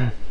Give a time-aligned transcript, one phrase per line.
[0.00, 0.29] mm.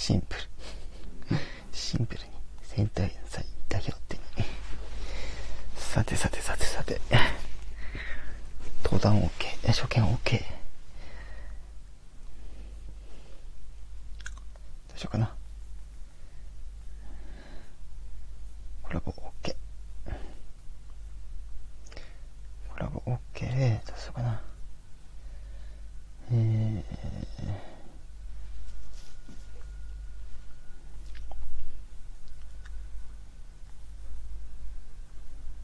[0.00, 1.36] シンプル。
[1.72, 2.30] シンプルに
[2.62, 4.22] 生体祭代表ってに。
[5.76, 6.98] さてさてさてさて。
[8.82, 9.66] 登壇 OK。
[9.66, 10.40] 初見 OK。
[10.40, 10.46] ど
[14.96, 15.34] うしようかな。
[18.82, 19.54] コラボ OK。
[22.72, 23.00] コラボ
[23.34, 23.84] OK。
[23.86, 24.40] どうしようかな。
[26.32, 26.82] えー、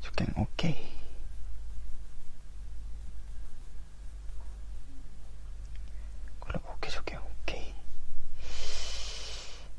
[0.03, 0.75] 初見 OK。
[6.41, 7.21] コラボ OK、初見 OK。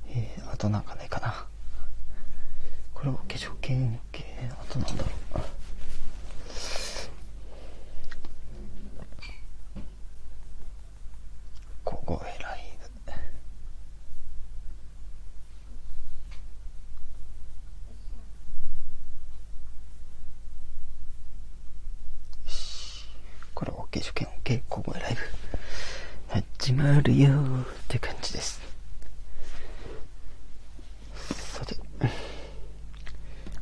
[0.09, 1.45] えー、あとなんかないかな。
[2.93, 4.23] これ OK、初見 OK。
[4.51, 5.41] あとなんだろう。
[11.83, 12.63] 小声ライ
[13.05, 13.11] ブ。
[13.11, 13.17] よ
[22.47, 23.03] し
[23.53, 25.19] これ OK、初見 OK、小声ライブ。
[26.57, 28.61] 始まるよーって感じです。
[31.13, 31.75] さて、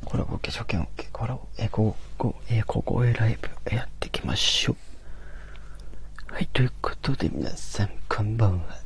[0.05, 4.75] コラボ OK、初見 OK、コラボ、え、ここ、え、小声ライブやっていきましょう。
[6.31, 8.77] はい、ということで皆さん、こんばんは。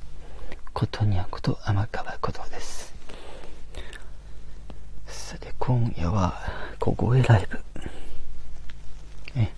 [0.73, 2.95] ことにゃこと天川ことです。
[5.05, 6.33] さて、今夜は
[6.79, 7.59] 小声ライブ。
[9.35, 9.51] え、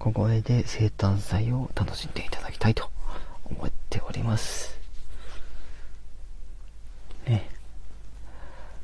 [0.00, 2.90] 小声で生誕祭を楽しんでいただきたいと
[3.44, 4.76] 思っております。
[7.28, 7.48] ね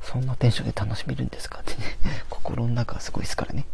[0.03, 1.97] そんなテンションで楽しめるんですかってね、
[2.31, 3.67] 心の中はすごいですからね。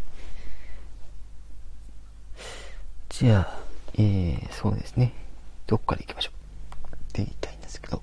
[3.11, 3.59] じゃあ、
[3.99, 5.26] えー、そうですね。
[5.67, 8.03] どっから行きましょうって言いたいんですけど、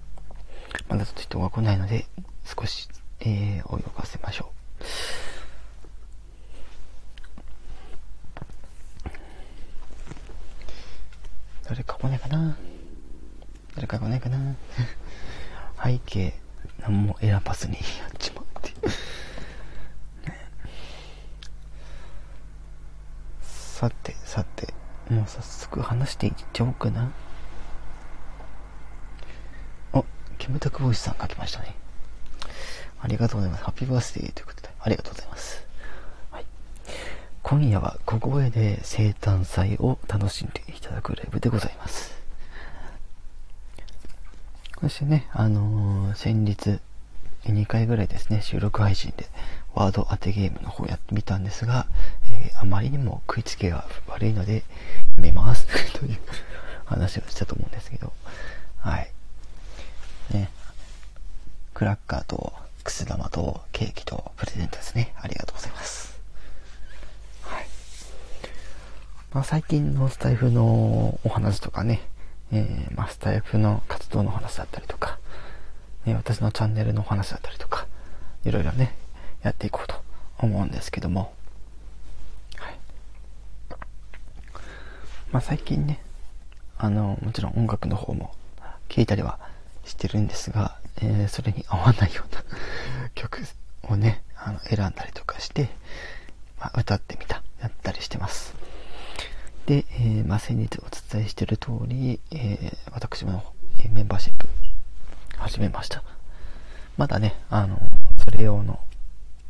[0.89, 2.05] まだちょっと人が来ないので、
[2.45, 2.89] 少し、
[3.21, 4.51] えー、泳がせましょ
[4.81, 4.83] う。
[11.65, 12.57] 誰か来ないかな？
[13.75, 14.55] 誰か来ないかな？
[15.83, 16.33] 背景、
[16.81, 18.73] 何もエアパスにやっちまって。
[23.41, 24.73] さて、さて、
[25.09, 27.11] もう早速話していっちゃおうかな。
[29.93, 30.05] お、
[30.43, 31.73] キムタクボイスさん書きましたね。
[32.99, 33.63] ありがとうございます。
[33.63, 35.65] ハッピーバースデーということで、ありがとうございます。
[36.31, 36.45] はい。
[37.43, 42.21] 今夜は小声で生誕祭を楽しんでいただくライブでございます。
[44.81, 46.81] そしてね、あのー先日、
[47.45, 49.27] 2回ぐらいですね、収録配信で
[49.73, 51.87] ワード当てゲームの方やってみたんですが、
[52.43, 54.61] えーあまりにも食いつきが悪いので、や
[55.15, 55.67] めます
[55.97, 56.17] という
[56.83, 58.11] 話をしたと思うんですけど、
[58.79, 59.12] はい。
[60.31, 60.49] ね、
[61.73, 62.53] クラッカーと、
[62.83, 65.13] くす玉と、ケーキと、プレゼントですね。
[65.21, 66.19] ありがとうございます。
[67.43, 67.65] はい。
[69.33, 72.01] まあ、最近のスタイフのお話とかね、
[72.51, 75.17] えーまあ、スタイフの活動の話だったりとか、
[76.05, 77.87] ね、私のチャンネルのお話だったりとか、
[78.45, 78.95] いろいろね、
[79.41, 79.95] やっていこうと
[80.37, 81.33] 思うんですけども、
[82.57, 82.77] はい。
[85.31, 86.01] まあ、最近ね、
[86.77, 88.35] あの、もちろん音楽の方も
[88.89, 89.39] 聴いたりは
[89.85, 92.43] してるんですが、えーそれに合わないような
[93.15, 93.41] 曲
[93.83, 95.69] をね、あの、選んだりとかして、
[96.59, 98.53] まあ、歌ってみた、やったりしてます。
[99.65, 100.81] で、えーまあ、先日お
[101.13, 104.47] 伝えしてる通り、えー私も、えメンバーシップ
[105.37, 106.03] 始めました。
[106.97, 107.81] まだね、あの、
[108.23, 108.79] それ用の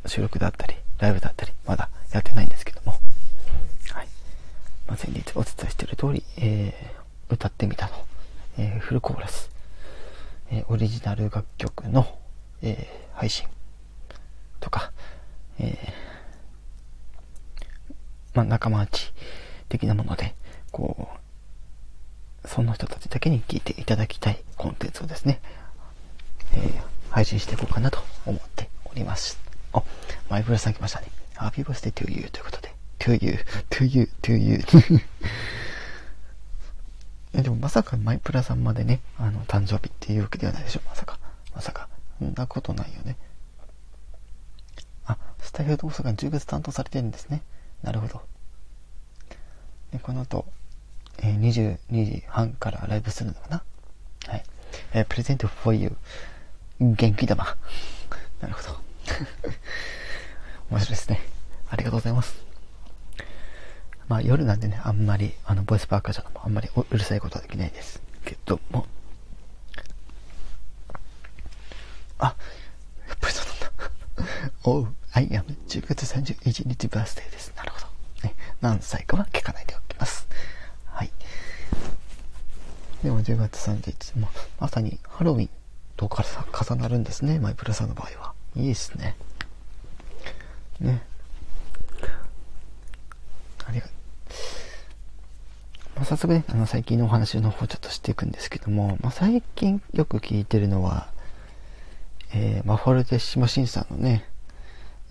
[0.06, 2.98] 収録だったり、ライブだったり、まだやってないんですけども、
[3.90, 4.08] はい。
[4.86, 8.06] まあ、先日お伝えしてる通り、えー歌ってみたの、
[8.58, 9.50] えーフルコーラス、
[10.54, 12.06] えオリジナル楽曲の、
[12.62, 13.46] え配信
[14.60, 14.92] とか、
[15.58, 15.76] え
[18.34, 19.12] まあ、仲間内
[19.68, 20.34] 的なもので、
[20.70, 21.08] こ
[22.44, 25.40] う、その人たちだけに聞いていただきたいコンテンツをですね、
[26.52, 29.38] えー、配信していこうかなと思っております。
[29.72, 29.82] あ、
[30.28, 31.08] マイブラさん来ましたね。
[31.34, 32.28] Happy birthday to you?
[32.30, 32.74] ということで。
[33.00, 33.38] to you,
[33.70, 34.58] to you, to you
[37.34, 40.80] え、でもまさかマイプラさんまでね、あの、誕生日っていうわけではないでしょ。
[40.86, 41.18] まさか。
[41.54, 41.88] まさか。
[42.18, 43.16] そんなことないよね。
[45.06, 47.42] あ、スタイル動作が10月担当されてるんですね。
[47.82, 48.22] なるほど。
[49.92, 50.46] でこの後、
[51.18, 51.40] えー、
[51.88, 53.62] 22時半からライブするのかな
[54.26, 54.44] はい。
[54.92, 55.96] えー、プレゼント for you.
[56.80, 57.44] 元気玉。
[58.40, 58.80] なるほど。
[60.70, 61.20] 面白いですね。
[61.68, 62.53] ありがとうございます。
[64.08, 68.86] まあ夜なんでね、あんまり、あの、ボイスパーカーじゃあんまりうるさいことはできないですけども。
[72.18, 72.36] あ、
[73.08, 74.52] やっぱりそうなんだ。
[74.64, 77.52] おう、I am 10月31日バースデーです。
[77.56, 77.86] なるほど。
[78.28, 80.26] ね、何歳かは聞かないでおきます。
[80.86, 81.10] はい。
[83.02, 84.30] でも10月31日、ま
[84.60, 85.50] まさにハロウィン
[85.96, 88.34] とかさ重なるんですね、マイプラさんの場合は。
[88.56, 89.16] いいっすね。
[90.80, 91.02] ね。
[93.66, 93.94] ありがとう
[95.96, 101.08] まあ、早速ね、あの、最近のお話の方ちょっとしていくんですけども、まあ、最近よく聞いてるのは、
[102.34, 104.24] えー、マフォルテシモシンさんのね、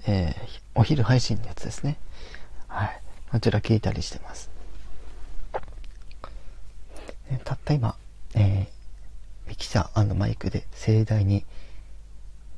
[0.05, 1.97] えー、お昼配信のやつですね。
[2.67, 2.99] はい。
[3.31, 4.51] こちら聞いたりしてます。
[7.45, 7.95] たった今、
[8.35, 11.45] えー、ミキサーマイクで盛大に、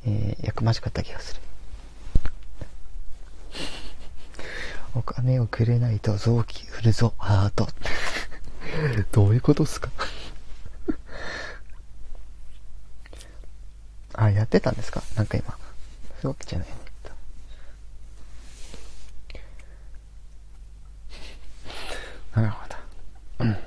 [0.06, 1.42] えー、やくましかった気がする。
[4.96, 7.68] お金をくれないと臓器売るぞ、ハート。
[9.12, 9.90] どういうことっすか？
[14.14, 15.04] あ、やってたんですか？
[15.16, 15.52] なんか今。
[15.52, 16.76] そういうわけじゃないね。
[22.36, 22.76] なるほど。
[23.40, 23.58] うん。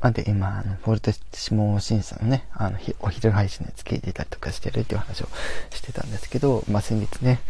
[0.00, 5.28] まで、今、あの、フォルトシモ審査のね、あの、お昼配信でつけてたりとかしてるっていう話を
[5.70, 7.40] してたんですけど、まあ、先日ね、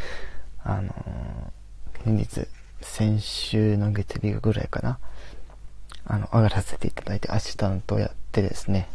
[0.63, 2.49] あのー、先日、
[2.87, 4.99] 先週の月曜日ぐらいかな、
[6.07, 8.89] あの、上がらせていただいて、アシスタントをやってですね、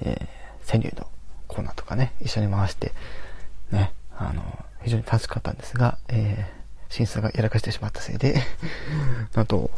[0.00, 1.06] えー、川柳の
[1.48, 2.92] コーナーとかね、一緒に回して、
[3.70, 4.42] ね、あの、
[4.82, 8.42] 非常に楽しかったんですが、えー、審査がやらかしてしまったせいで、
[9.34, 9.70] なんと、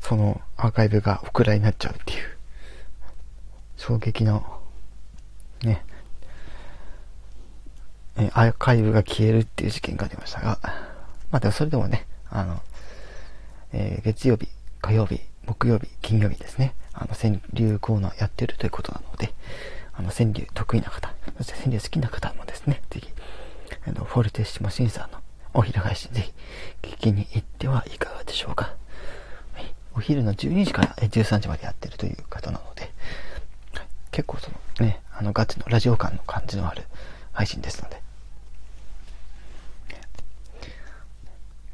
[0.00, 2.36] そのアーカイブがお蔵になっちゃうっていう、
[3.76, 4.60] 衝撃の、
[5.62, 5.84] ね、
[8.16, 10.58] えアーカイブが消えるっていう事件がありましたが、
[11.32, 12.60] まあでもそれでもね、あの、
[13.72, 14.48] えー、月曜日、
[14.80, 19.32] 火曜日、木曜日、金曜日ですね、あの、川柳コーナーやってるということなので、
[19.94, 23.08] あの、川柳得意な方、そして川柳好きな方もですね、ぜひ、
[23.86, 25.18] あの、フォルテッシモシンさんの
[25.54, 26.32] お昼配信ぜひ
[26.82, 28.74] 聞きに行ってはいかがでしょうか。
[29.54, 32.90] はい、お昼の12時から13時までやってるという方なので、
[34.10, 34.50] 結構そ
[34.80, 36.84] のね、あのガチのラジオ感の感じのある
[37.32, 38.01] 配信ですので、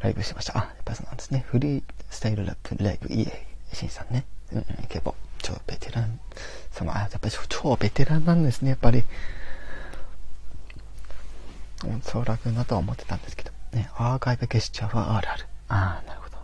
[0.08, 0.58] ライブしてました。
[0.58, 1.44] あ、やっぱそうなんですね。
[1.46, 4.25] フリースタイルラップライブ、いえ、シンさんね。
[4.52, 6.19] うん、ケボ、超ベテラン
[6.70, 9.05] 様、あ、やっぱり超ベテランなんですね、やっぱり。
[11.84, 13.50] おそらくなとは思ってたんですけど。
[13.72, 15.44] ね、アーカイブゲスチャーはあるある。
[15.68, 16.38] ああ、なるほど。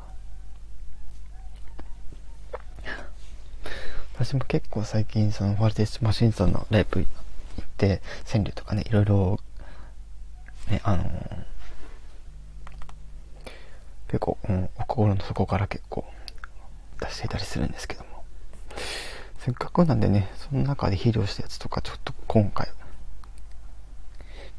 [4.14, 7.08] 私も結構最近、その、ファルティスマシンさんのライブ行
[7.62, 9.40] って、川柳とかね、いろいろ、
[10.68, 11.43] ね、あのー、
[14.14, 16.04] 結構、うん、お心の底から結構
[17.00, 18.22] 出していたりするんですけども。
[19.38, 22.68] せっかくなんでね、その中で披露したやつとか、ちょっと今回、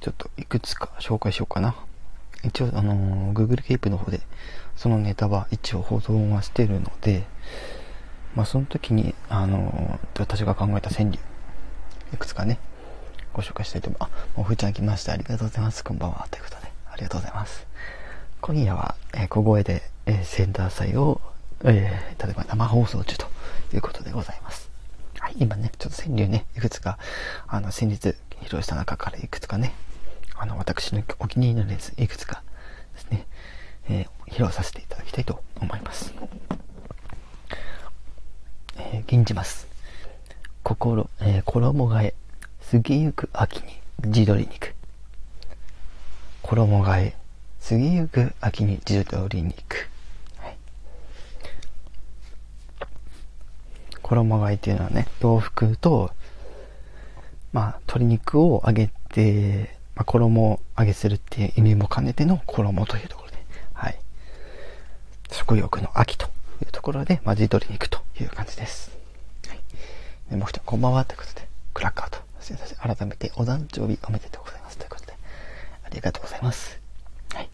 [0.02, 1.74] ちょっといくつか紹介しようかな。
[2.44, 4.20] 一応、あのー、Google Keep の方で、
[4.76, 7.24] そのネタは一応保存はしてるので、
[8.36, 11.20] まあ、その時に、あのー、私が考えた川柳、
[12.14, 12.60] いくつかね、
[13.32, 14.12] ご紹介したいと思います。
[14.12, 15.14] あ、もうふーちゃん来ました。
[15.14, 15.82] ありがとうございます。
[15.82, 16.28] こんばんは。
[16.30, 17.66] ということで、ありがとうございます。
[18.46, 21.20] 今夜は、え、小声で、え、センター祭を、
[21.64, 23.26] え、例えば生放送中と
[23.74, 24.70] いうことでございます。
[25.18, 27.00] はい、今ね、ちょっと川柳ね、いくつか、
[27.48, 28.10] あの、先日
[28.44, 29.74] 披露した中からいくつかね、
[30.36, 32.44] あの、私のお気に入りのレース、いくつか
[32.94, 33.26] ですね、
[33.90, 36.14] えー、披露させていただきたいと思います。
[38.78, 39.68] えー、吟じます。
[40.62, 42.14] 心、えー、衣替え、
[42.70, 44.76] 過ぎゆく秋に自撮りに行く。
[46.44, 47.25] 衣替え、
[47.68, 49.90] 過ぎゆく秋に自撮りに行く。
[50.38, 50.58] はい、
[54.04, 56.12] 衣替えっていうのはね、洋服と、
[57.54, 63.38] まあ、鶏肉を揚げて、まあ、衣を揚げするっていう意味も兼ねての衣というところで、
[63.74, 63.98] はい。
[65.32, 66.28] 食欲の秋と
[66.62, 68.92] いうところで、まあ、自撮りに行くという感じです。
[69.48, 69.60] はい。
[70.30, 72.20] でもう一人、こんばんはということで、クラッカーと、
[72.96, 75.14] 改めてお誕生日おめでとうございますということで、
[75.84, 76.85] ありがとうございます。
[77.36, 77.50] はい。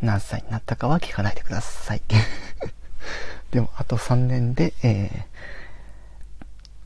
[0.00, 2.00] 何歳になったかは聞かないでください。
[3.52, 5.22] でも、あと3年で、えー、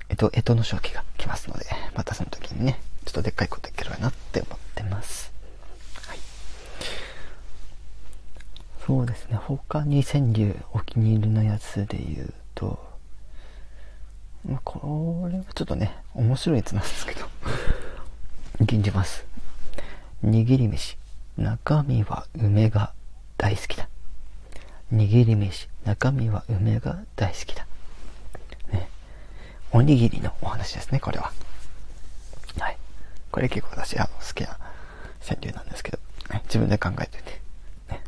[0.08, 5.32] えっと、えとの正気が来ますので、またその時にね、ちょっとでっかいこといければなって思ってます。
[6.08, 6.18] はい。
[8.84, 12.94] そうですね、他に川柳お気に入りのやつで言うと、
[14.64, 17.28] これはちょっとね、面白いやつなんですけど、
[18.60, 19.24] 吟じます。
[20.24, 20.96] 握り飯、
[21.36, 22.92] 中身は梅が
[23.36, 23.88] 大好きだ。
[24.92, 27.66] 握り飯、中身は梅が大好きだ。
[29.74, 31.32] おにぎりのお話ですね、これは。
[32.60, 32.76] はい。
[33.32, 34.56] これ結構私、あの、好きな
[35.20, 35.98] 川柳なんですけど、
[36.30, 37.40] ね、自分で考えてて、
[37.90, 38.00] ね。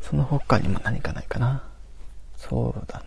[0.00, 1.62] その他にも何かないかな。
[2.36, 3.06] そうだね。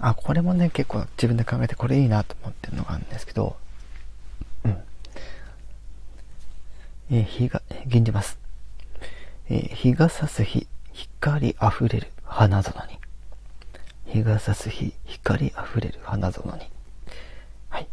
[0.00, 3.56] あ、これもね、結構自分で考えてこれいいなと思ってるのがあるんですけど、
[4.64, 4.82] うん。
[7.14, 8.38] え、日が、えー、吟じます。
[9.50, 12.98] え、日が差す日、光あふれる花園に。
[14.10, 16.70] 日が差す日、光あふれる花園に。
[17.68, 17.88] はい。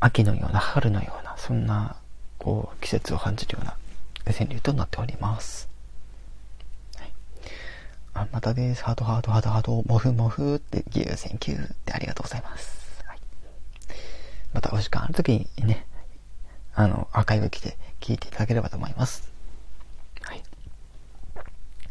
[0.00, 1.94] 秋のような、春のような、そんな、
[2.38, 3.76] こう、季節を感じるような
[4.24, 5.68] 川柳となっております。
[6.96, 7.12] はい。
[8.14, 8.82] あ、またです。
[8.82, 13.04] ハートハートハートハート、モフモフって、ギュー Thank you ってありがとうございます。
[13.06, 13.18] はい。
[14.52, 15.86] またお時間あるときにね、
[16.74, 19.32] あの、アーカイブ来て聞いていただければと思います。
[20.20, 20.38] はい。
[20.38, 20.42] っ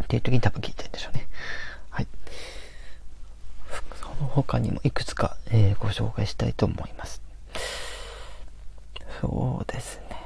[0.07, 1.27] ていう時に多分聞いてるんでしょうね。
[1.89, 2.07] はい。
[4.23, 7.21] の他にもいくつか、えー、ご紹介したいと思います。
[9.21, 10.17] そうですね。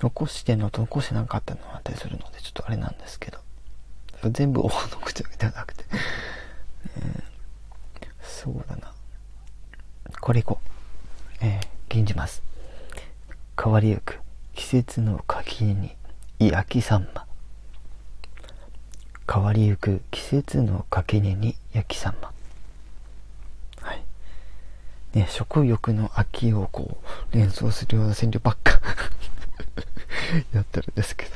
[0.00, 3.38] 残してんのと残してなかったのあったりするので、ちょっとあれなんですけど。
[4.30, 4.70] 全部大の
[5.00, 5.84] 口開けではなくて、
[6.96, 8.92] えー、そうだな。
[10.20, 11.44] これいこう。
[11.44, 12.42] えー、吟じます。
[13.60, 14.20] 変わりゆく
[14.54, 15.96] 季節の垣根に
[16.38, 17.26] い焼きさんま。
[19.30, 22.30] 変わりゆく季節の垣根に焼きさんま。
[23.80, 24.02] はい。
[25.12, 26.98] ね、食欲の秋をこ
[27.32, 28.80] う、連想するような川柳ばっか
[30.54, 31.32] やってるんですけど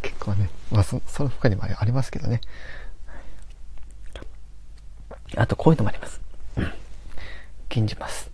[0.00, 2.40] 結構ね、まあそ、その他にもありますけどね。
[5.36, 6.18] あと、こういうのもあります。
[7.68, 8.30] 禁じます。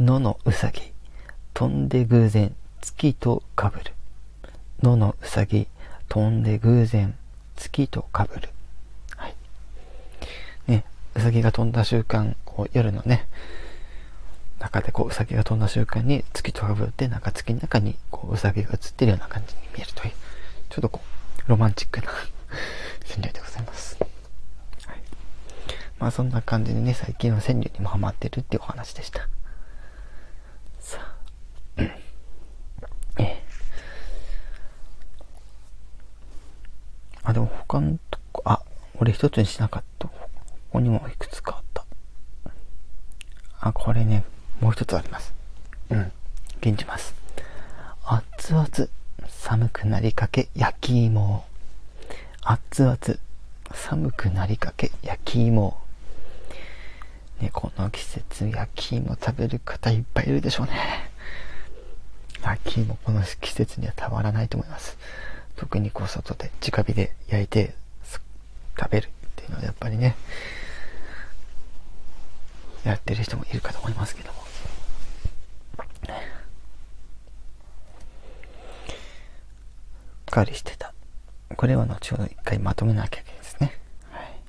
[0.00, 0.93] 野のうさぎ、
[1.54, 3.92] 飛んで偶然、月とかぶる。
[4.82, 5.68] 野のうさぎ、
[6.08, 7.14] 飛んで偶然、
[7.56, 8.48] 月とかぶる。
[9.16, 9.34] はい。
[10.66, 10.84] ね、
[11.14, 13.28] うさぎが飛んだ瞬間、こう夜のね、
[14.58, 20.12] 中でこううさぎが飛んだ瞬間に月とかぶって、なんか月の中にこううさぎが映ってるような感じに見えるという、
[20.70, 21.00] ちょっとこ
[21.46, 22.08] う、ロマンチックな
[23.08, 23.96] 川柳でございます。
[26.00, 29.28] まあそんな感じでね、最近は川柳にもハマってるっていうお話でした。
[31.76, 33.42] あ、ええ
[37.22, 38.62] あ、でも他のとこ、あ、
[39.00, 40.08] 俺一つにしなかった。
[40.08, 40.28] こ
[40.70, 41.84] こにもいくつかあった。
[43.60, 44.24] あ、これね、
[44.60, 45.32] もう一つあります。
[45.90, 46.12] うん。
[46.60, 47.14] 現じます。
[48.04, 48.68] 熱々、
[49.26, 51.44] 寒くなりかけ、焼き芋。
[52.42, 52.98] 熱々、
[53.72, 55.78] 寒くなりかけ、焼き芋。
[57.40, 61.10] ね、この季節、焼き芋食べる方いっぱいいるでしょうね。
[62.54, 64.96] 焼き芋、この季節にはたまらないと思います。
[65.56, 67.74] 特にこう外で直火で焼いて
[68.78, 70.16] 食べるっていうのはやっぱりね
[72.84, 74.38] やってる人もいるかと思いますけども。
[76.06, 76.10] う
[80.30, 80.92] っかりしてた。
[81.56, 83.78] これは後ほど一回まとめなきゃいけないですね。
[84.10, 84.40] はい。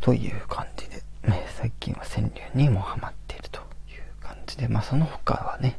[0.00, 3.21] という感じで、ね、最近は川柳にもハマって
[4.46, 5.78] じでまあその他はね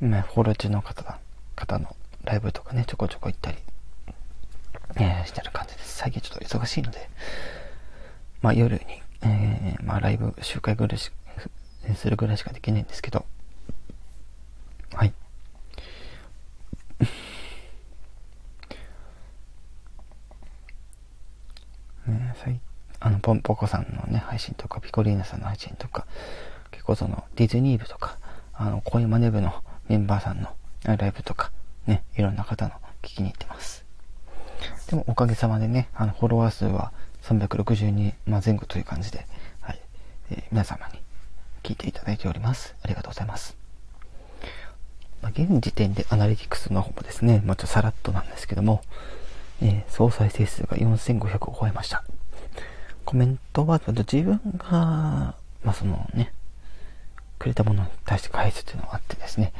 [0.00, 1.18] 今、フォロー中の方、
[1.54, 3.56] 方のライブとかね、ちょこちょこ行ったり、
[4.96, 5.96] えー、してる感じです。
[5.96, 7.08] 最近ちょっと忙しいので、
[8.42, 8.84] まあ夜に、
[9.22, 11.10] えー、まあライブ、集会ぐらいし、
[11.94, 13.24] するぐらいしかできないんですけど、
[14.92, 15.14] はい。
[22.06, 22.34] ね、
[23.00, 26.06] あの、ポンポコさんのね、配信とか、ピコリーナさんの配信とか、
[26.86, 28.16] 結構その、ディズニー部とか、
[28.54, 29.52] あの、こういうマネ部の
[29.88, 30.50] メンバーさんの
[30.84, 31.50] ライブとか、
[31.88, 33.84] ね、いろんな方の聞きに行ってます。
[34.88, 36.92] でもおかげさまでね、あの、フォロワー数は
[37.24, 39.26] 362、ま、前後という感じで、
[39.62, 39.80] はい、
[40.30, 41.00] えー、皆様に
[41.64, 42.76] 聞いていただいております。
[42.84, 43.56] ありがとうございます。
[45.22, 48.82] まあ、現時点でアナリティクスの方もですね、まあ、ちょっとさらっとなんですけども、
[49.60, 52.04] えー、総再生数が4500を超えました。
[53.04, 56.32] コメントは、自分が、まあ、そのね、
[57.38, 59.52] くれたものに対して返すっていうのがあってですね、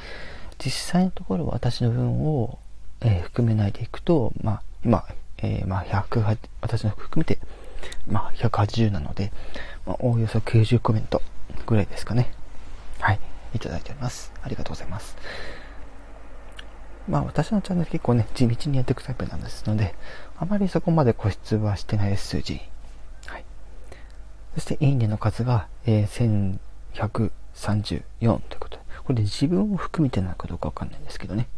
[0.59, 2.59] 実際のところ私の分を、
[3.01, 5.05] えー、含めないでいくと、まあ、今、
[5.39, 7.39] えー、まあ、100、私の含めて、
[8.07, 9.33] まあ、180なので、
[9.85, 11.21] まあ、おおよそ90コメント
[11.67, 12.31] ぐらいですかね。
[13.01, 13.21] はい。
[13.55, 14.33] いただいております。
[14.43, 15.17] ありがとうございます。
[17.09, 19.95] まあ私のチャンネル結構ね、地道にやっていくタイプなんですので、
[20.37, 22.61] あまりそこまで固執はしてないです、数字。
[23.27, 23.45] はい。
[24.55, 26.07] そして、いいねの数が、えー、
[27.57, 31.49] 34ということで、これで自分を含めてなのかどうかわかんないんですけどね。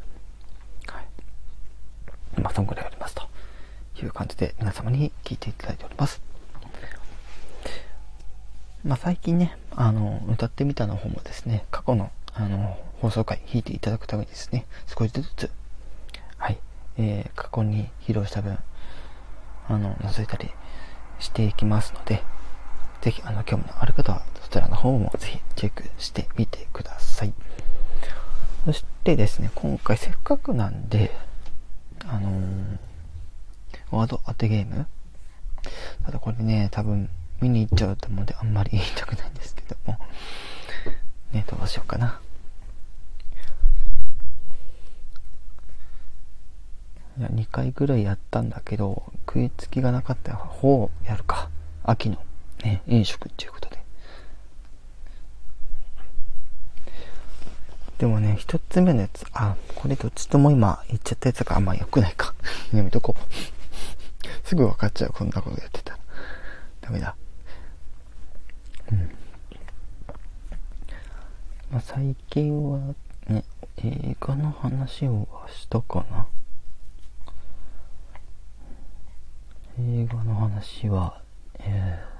[0.86, 2.40] はい。
[2.40, 3.28] まあ、そんぐらいありますと
[4.02, 6.20] いう感じで皆様に聞いていただいております。
[8.84, 15.50] まあ、最近ね、あの、歌ってみたの方もですね、過去の、あの、放送回弾いていただくためにですね、少しずつ、
[16.36, 16.58] はい、
[16.96, 18.58] えー、過去に披露した分、
[19.68, 20.50] あの、載せたり
[21.18, 22.22] していきますので、
[23.00, 27.32] ぜひ、あの、興味のある方は、そちらの方もぜひチェックしてみてください。
[28.64, 31.14] そしてですね、今回せっかくなんで、
[32.06, 32.78] あのー、
[33.90, 34.86] ワード当てゲーム
[36.04, 37.08] ただこれね、多分、
[37.40, 39.98] 見に行っちゃうと思うので、あんまり言いたくないんですけども。
[41.32, 42.20] ね、どうしようかな。
[47.18, 51.50] いや、2回ぐらいやったんだけど、食いつきがなかった方をやるか。
[51.84, 52.18] 秋の、
[52.64, 53.78] ね、飲食っていうことで。
[57.98, 62.34] でもね、一つ目のやつ、あ、これどっちとも今言っちゃったやつがあんま良くないか。
[62.72, 63.22] やめとこう。
[64.46, 65.98] すぐ分かっちゃう、こんなことやってたら。
[66.80, 67.16] ダメだ。
[68.92, 69.10] うん。
[71.70, 72.94] まあ、最近は
[73.26, 73.44] ね、
[73.78, 76.26] 映画の話をしたかな。
[79.80, 81.22] 映画の話は、
[81.60, 82.17] えー、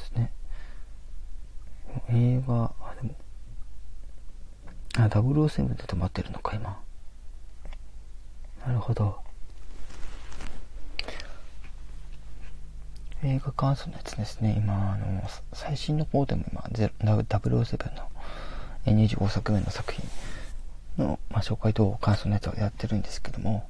[0.00, 0.32] ですね。
[2.08, 3.14] 映画、あ、でも、
[4.96, 6.80] あ、007で止まってるのか、今。
[8.66, 9.18] なるほど。
[13.22, 18.10] 映画感想のやつですね、今、あの、最新の方でも今、007の
[18.86, 20.04] 25作目の作品
[20.96, 23.68] の、まあ、紹介と感想のやつをやってるんですけども、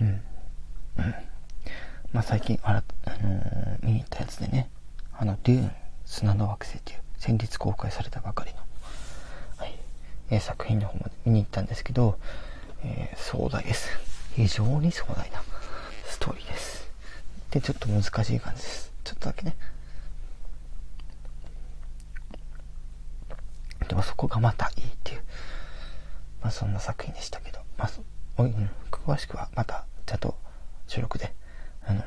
[0.00, 0.20] うん。
[2.14, 4.70] まあ、最近、あら、あのー、見に行ったやつでね、
[5.18, 5.72] あの、デューン、
[6.06, 8.58] 砂の惑星っていう、先日公開されたばかりの、
[9.56, 9.76] はい、
[10.30, 12.16] えー、作品の方も見に行ったんですけど、
[12.84, 13.88] えー、壮大です。
[14.36, 15.42] 非常に壮大な。
[16.04, 16.88] ストーリーです。
[17.50, 18.92] で、ちょっと難しい感じです。
[19.02, 19.56] ちょっとだけね。
[23.88, 25.22] でもそこがまたいいっていう、
[26.42, 27.90] まあそんな作品でしたけど、まあ、
[28.92, 30.36] 詳しくはまたちゃんと
[30.86, 31.34] 収録で、
[31.86, 32.04] あのー、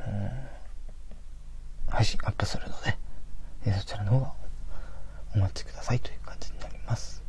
[1.89, 2.97] 配信アップするので、
[3.65, 4.33] えそちらの方は
[5.35, 7.21] お待ちくださいという感じになります。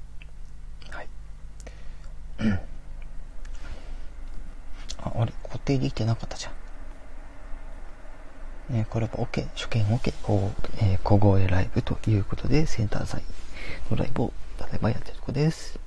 [0.91, 1.09] はい。
[5.03, 6.53] あ、あれ、固定できてなかったじゃん。
[8.71, 10.13] え、これは OK、初見 OK、
[10.83, 13.23] えー、小声ライブということで、センター祭
[13.91, 15.79] のライブを、ただいまやってるとこです。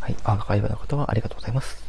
[0.00, 1.85] はい、アーカイブの方はありがとうございます。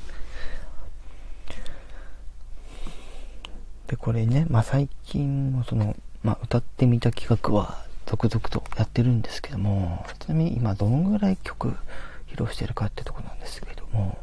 [3.88, 11.70] で、これね、まあ、最近もその、まあ、歌ってみた企画は続々とやってるんですけども、ちなみに今どのぐらい曲
[12.28, 14.18] 披露してるかってとこなんですけども、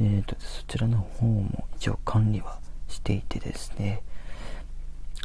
[0.00, 4.02] えーと、そちらの方も一応管理はしていてですね、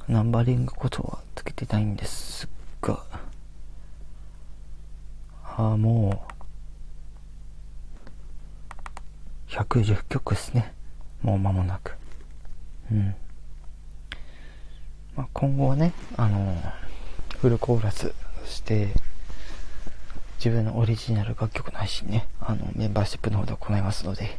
[0.08, 2.47] ナンバリングことはつけてないんです
[2.82, 3.04] が、
[5.43, 6.26] ああ、も
[9.50, 10.74] う、110曲ですね。
[11.21, 12.00] もう間もなく。
[15.15, 16.56] まあ、今後はね、あの、
[17.39, 18.93] フルコーラスそして、
[20.43, 24.38] 自分のオリジナル楽曲の配信ね、あの、メンバーシップの方で行いますので、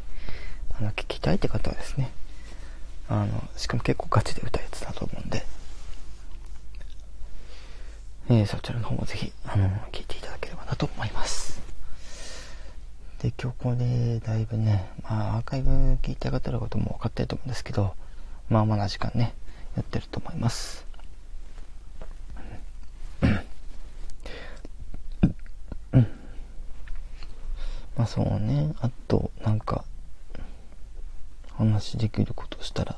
[0.79, 2.11] あの、聞きたいって方はですね、
[3.09, 5.45] あの、しかも結構ガチで歌うやつだと思うんで、
[8.29, 11.61] えー、そちらの方もぜひ、あの、聞いていただければなと思います。
[13.21, 15.71] で、今日これ、だいぶね、まあ、アーカイブ
[16.03, 17.95] 聞いた方のことも分かってると思うんですけど、
[18.49, 19.35] まあまあな時間ね、
[19.77, 20.87] やってると思います。
[27.97, 29.85] まあそうね、あと、なんか、
[31.57, 32.97] 話できることしたら、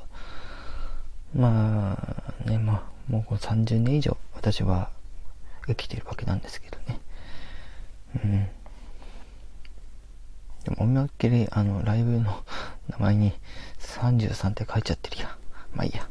[1.34, 1.98] ま
[2.46, 4.90] あね、まあ、もう30年以上私は
[5.66, 7.00] 生きてるわけなんですけどね。
[8.24, 8.48] うん。
[10.64, 12.42] でも思いっきり、あの、ライブの
[12.88, 13.32] 名前に
[13.80, 15.36] 33って書いちゃってるや。
[15.74, 16.08] まあいいや。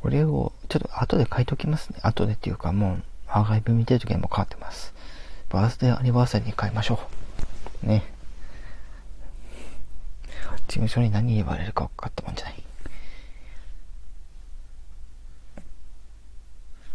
[0.00, 2.00] これを、ちょっと後で書いときますね。
[2.02, 4.92] 後でっていうかもう、アーカイブ見てる時にも変わってます。
[5.50, 7.00] バースデーアニバーサリーに変えましょ
[7.84, 7.86] う。
[7.86, 8.04] ね。
[10.68, 12.62] 事務所に何言われるか分かったもんじゃない。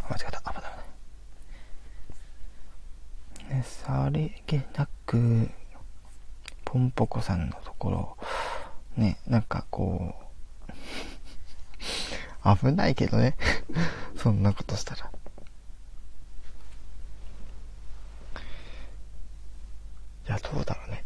[0.09, 0.41] 間違った。
[0.45, 0.69] あ、まだ
[3.49, 3.63] ね。
[3.85, 5.47] さりげなく、
[6.63, 8.17] ポンポコさんのところ、
[8.97, 10.15] ね、なんかこ
[10.67, 10.73] う、
[12.57, 13.37] 危ないけどね。
[14.17, 15.11] そんなことしたら。
[20.27, 21.03] いや、どうだろうね。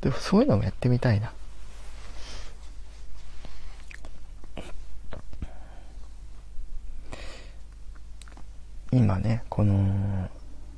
[0.00, 1.32] でもそういうのもやってみたいな。
[8.90, 10.28] 今ね、この、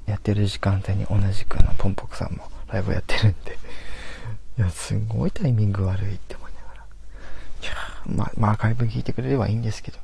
[0.08, 3.58] やってる時間帯に同じくあのポンポクさんもライブやってるんで、
[4.58, 6.82] いや、すごいタイミング悪いって思いながら。
[7.62, 7.72] いや
[8.06, 9.98] ままあ、アーカイブ聞いてくれればいいんですけど、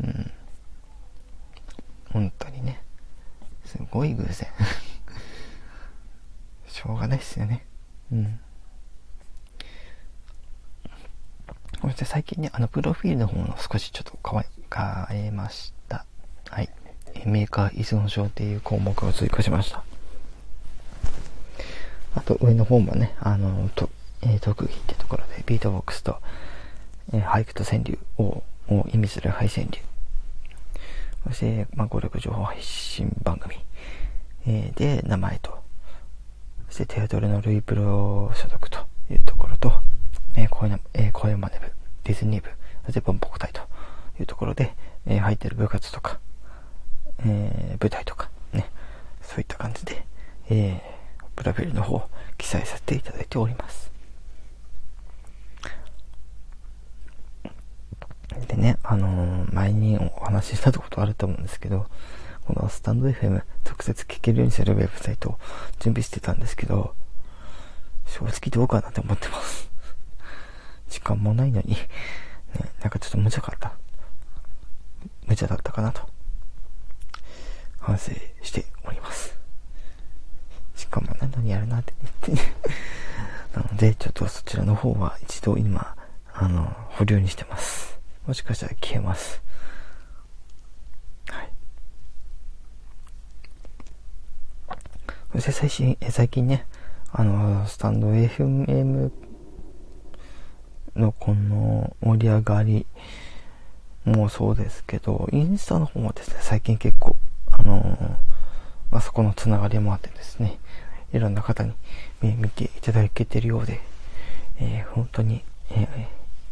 [0.00, 0.30] うん。
[2.10, 2.82] 本当にね、
[3.64, 4.48] すごい偶然。
[6.68, 7.66] しょうがないっすよね。
[8.10, 8.40] うん。
[11.80, 14.18] そして最近ね、あの、プロフィールの方の少しちょっと
[15.10, 15.81] 変えました。
[17.26, 19.82] メーカー依存症っていう項目を追加しました。
[22.14, 23.88] あと上の方もね、あの、と
[24.22, 26.18] えー、特技ってところでビートボックスと、
[27.12, 29.80] えー、俳句と川柳をを意味するハイ川柳。
[31.26, 33.56] そして、まあ、語力情報配信番組、
[34.46, 35.62] えー、で名前と、
[36.68, 38.78] そしてテアドルのルイプロ所属と
[39.10, 39.72] いうところと、
[40.36, 41.72] えー、声の、えー、声真似部、
[42.04, 42.50] ディズニー部、
[42.86, 43.60] そしてポンポコ隊と
[44.20, 44.74] いうところで、
[45.06, 46.20] えー、入ってる部活とか、
[47.20, 48.70] えー、舞台とか、ね、
[49.20, 50.04] そういった感じで、
[50.50, 53.92] えー、プロフィールの方、記載させていただいております。
[58.48, 61.86] でね、あのー、前にお話ししたことあると思うんですけど、
[62.46, 65.38] このスタンド FM 直接聞けるようにするウェブサイトを
[65.78, 66.94] 準備してたんですけど、
[68.06, 69.70] 正直どうかなって思ってます。
[70.88, 71.88] 時間もないのに、ね、
[72.80, 73.72] なんかちょっと無茶かった。
[75.26, 76.02] 無茶だったかなと。
[77.82, 79.36] 反省しております。
[80.76, 81.92] しかも何やるなって
[82.28, 82.44] 言って
[83.58, 85.96] なので、ちょっとそちらの方は一度今、
[86.32, 87.98] あの、保留にしてます。
[88.26, 89.42] もしかしたら消えます。
[91.28, 91.52] はい。
[95.32, 96.66] そして最新、え最近ね、
[97.10, 99.10] あの、スタンド FM
[100.94, 102.86] のこの盛り上がり
[104.04, 107.16] もそうですけど、インスタの方もですね、最近結構
[107.64, 107.98] あのー、
[108.90, 110.58] まあ、そこのつながりもあってですね、
[111.12, 111.72] いろんな方に
[112.22, 113.80] 見ていただけてるようで、
[114.58, 116.08] えー、本当に、え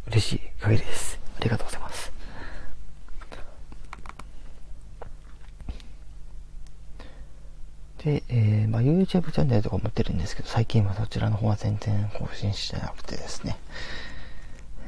[0.07, 1.19] ー、嬉しい限りです。
[1.39, 2.13] ありがとうございます。
[8.05, 13.59] で、えー、まあ、YouTube チャンネルとか持ってるんですけど、最近はそちらの方は全然更新してなくてですね、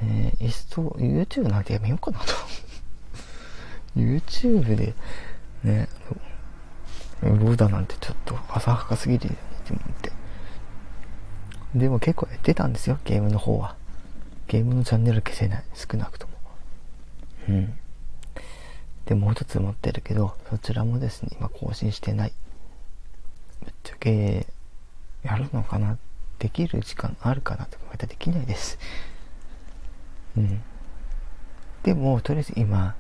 [0.03, 2.25] えー、いっそ YouTube なんてやめようかなと
[3.97, 4.95] YouTube で、
[5.65, 5.89] ね、
[7.23, 10.13] ローダなんてちょっと浅はかすぎるよねって思って。
[11.75, 13.77] でも結構やってたんですよ、ゲームの方は。
[14.49, 15.65] ゲームのチャンネル消せない。
[15.75, 16.33] 少なくとも。
[17.49, 17.75] うん。
[19.07, 22.33] で、もう一つ持ってるけど、そちらもですね、今更新してない。
[23.63, 24.47] ぶっちゃけ、
[25.23, 25.97] やるのかな？
[26.39, 27.67] できる時間あるかな？
[27.67, 28.79] とか、またできないです。
[30.37, 30.63] うん。
[31.85, 32.95] でも、とりあえず今、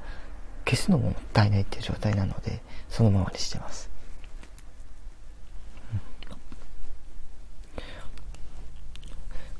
[0.64, 3.90] 消すのももったいないっていう状態なので、そのままにしてます。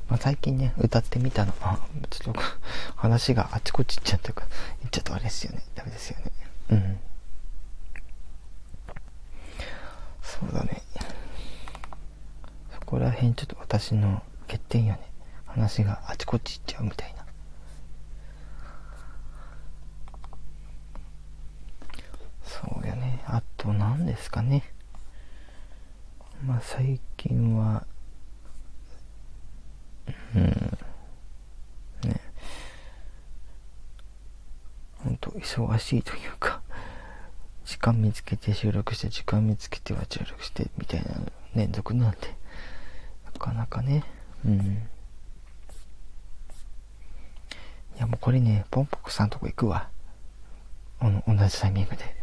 [0.09, 2.41] まあ、最近ね、歌ってみたの、あ、ちょっと
[2.95, 4.45] 話があちこち行っちゃったか、
[4.81, 5.63] 言っちゃうとあれですよね。
[5.75, 6.31] ダメですよね。
[6.69, 6.99] うん。
[10.21, 10.81] そうだね。
[12.73, 14.99] そこら辺ちょっと私の欠点よね。
[15.45, 17.22] 話があちこち行っちゃうみたいな。
[22.61, 23.23] そうやね。
[23.25, 24.63] あと何ですかね。
[26.45, 27.87] まあ最近は、
[30.35, 30.43] うん、
[32.03, 32.21] ね。
[35.03, 36.61] ほんと忙しいというか、
[37.65, 41.09] 時間見つけて収録して、時間見つけては収録してみたいな
[41.55, 42.35] 連続なんで、
[43.25, 44.03] なかなかね、
[44.45, 44.87] うん。
[47.95, 49.89] いやもうこれね、ポンポコさんとこ行くわ。
[51.01, 51.09] 同
[51.47, 52.22] じタイミングで。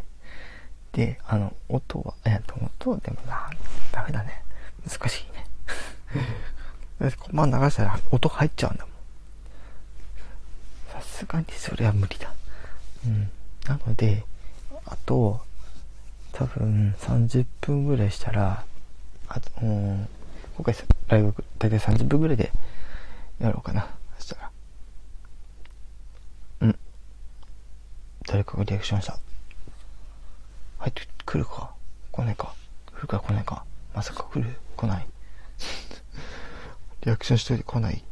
[0.93, 2.55] で、あの、音は、えっと、
[2.89, 3.49] 音でもな、
[3.91, 4.43] ダメだね。
[4.87, 5.45] 難しいね。
[7.31, 8.93] まあ流したら音入っちゃうんだもん。
[10.91, 12.33] さすがにそれは無理だ。
[13.05, 13.31] うん。
[13.65, 14.25] なので、
[14.85, 15.41] あと、
[16.33, 18.65] 多分30分ぐらいしたら、
[19.27, 20.07] あと、うん、
[20.57, 20.75] 今回
[21.07, 22.51] ライブ大体30分ぐらいで
[23.39, 23.87] やろうかな。
[24.19, 24.51] そしたら。
[26.61, 26.79] うん。
[28.27, 29.17] 誰かがリアクションした。
[30.81, 31.75] 入ってくるか？
[32.11, 32.55] 来ないか？
[32.97, 33.63] 来るか来ないか？
[33.93, 34.55] まさか来る？
[34.75, 35.07] 来ない？
[37.05, 38.03] リアクションしといて来ない？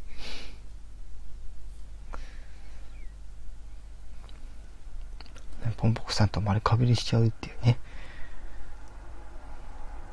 [5.76, 7.78] ポンポコさんと丸かぶりしちゃうっていうね。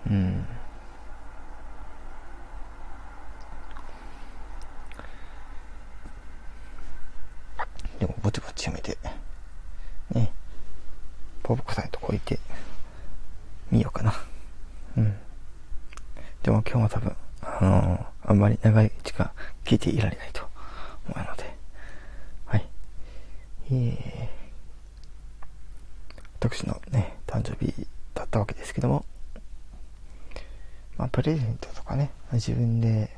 [0.10, 0.46] うん。
[8.00, 8.98] でも、ぼちぼちやめて、
[10.12, 10.32] ね、
[11.44, 12.40] ポンポコさんとこ行って
[13.70, 14.14] みようかな。
[14.98, 15.14] うん。
[16.42, 19.30] でも今日も多分、あのー、あんまり長い時間
[19.66, 20.44] 聞いていられないと
[21.10, 21.54] 思うので、
[22.46, 22.66] はい。
[23.72, 25.46] えー、
[26.40, 27.74] 私のね、誕生日
[28.14, 29.06] だったわけですけども、
[30.98, 33.16] まあ、プレゼントとかね、自分で、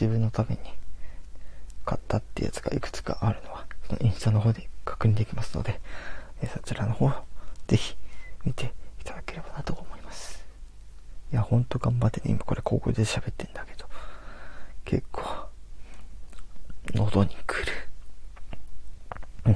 [0.00, 0.58] 自分のために
[1.84, 5.80] 買ったってやつがいくつかあるのは、そのインスタの方で確認できますので、
[6.40, 7.10] えそちらの方、
[7.66, 7.96] ぜひ
[8.48, 10.42] 見ていただければなと思います。
[11.30, 13.86] いや、ほんと頑張ってね、今これ高校で喋ってんだけど、
[14.86, 15.22] 結構、
[16.94, 17.72] 喉にくる。
[19.44, 19.52] うん。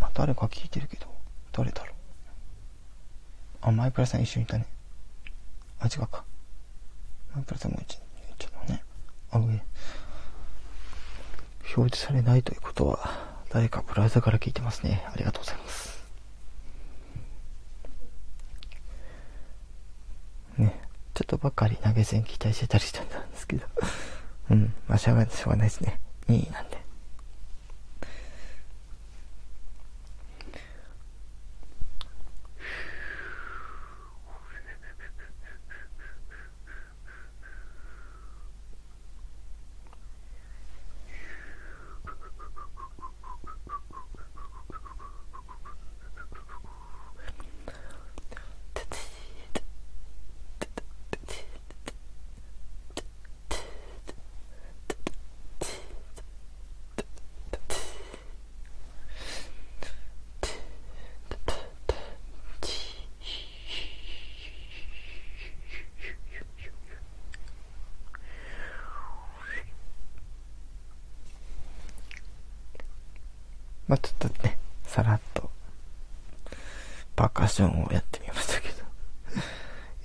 [0.00, 1.06] まあ、誰か聞いてるけど、
[1.52, 1.94] 誰だろう。
[3.60, 4.64] あ、マイプラさん一緒にいたね。
[5.80, 6.24] あ、違うか。
[7.34, 8.82] マイプラさんも一緒にいたのね。
[9.30, 9.62] あ、上。
[11.76, 12.98] 表示されないということは、
[13.50, 15.04] 誰かブラウザから聞いてますね。
[15.12, 15.98] ありがとうございます。
[20.56, 20.80] ね、
[21.14, 23.66] ちょっとばっかり投げ銭期待してたりしたんですけど。
[24.50, 26.00] うん、まあしょうがない、しょうがないですね。
[26.28, 26.87] 2位なんで。
[73.88, 75.50] まあ、ちょっとね、さらっと、
[77.16, 78.84] パーカッションをやってみましたけど、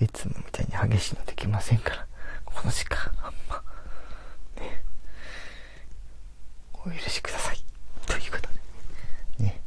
[0.00, 2.06] いつもみたいに激しいのできませんから、
[2.46, 3.62] この時間、あんま、
[4.56, 4.82] ね、
[6.72, 7.62] お許しください。
[8.06, 8.48] ということ
[9.38, 9.60] で、ね、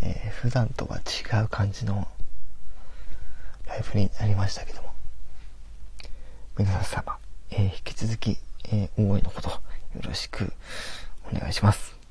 [0.00, 2.08] えー、普段とは違う感じの
[3.66, 4.94] ライブになりましたけども、
[6.56, 7.18] 皆様、
[7.50, 9.60] えー、引き続き、えー、応援のほどよ
[10.00, 10.54] ろしく
[11.30, 12.01] お願いします。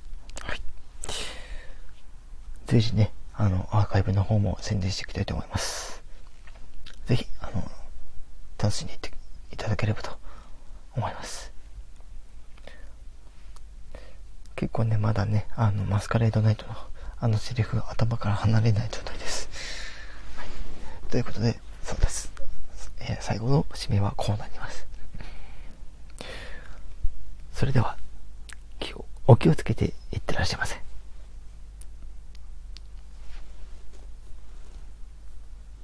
[2.72, 6.02] 随時ね、あの、アーカイブの方も宣伝していきたいと思います。
[7.06, 7.70] ぜひ、あの、
[8.58, 9.12] 楽しんでいって
[9.52, 10.12] いただければと
[10.96, 11.52] 思います。
[14.56, 16.74] 結構ね、まだね、あの、マスカレードナイトの
[17.20, 19.50] あのセリフが頭から離れない状態です。
[20.38, 20.48] はい、
[21.12, 22.32] ということで、そうです。
[23.02, 24.88] えー、最後の締めはこうなります。
[27.52, 27.98] それでは、
[29.28, 30.91] お気をつけていってらっしゃいませ。